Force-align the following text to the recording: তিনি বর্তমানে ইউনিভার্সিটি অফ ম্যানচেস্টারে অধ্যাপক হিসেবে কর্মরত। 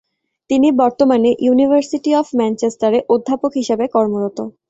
তিনি 0.49 0.67
বর্তমানে 0.81 1.29
ইউনিভার্সিটি 1.45 2.11
অফ 2.15 2.27
ম্যানচেস্টারে 2.39 2.99
অধ্যাপক 3.13 3.51
হিসেবে 3.59 3.85
কর্মরত। 3.95 4.37